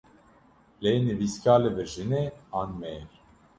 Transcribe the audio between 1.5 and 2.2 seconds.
li vir jin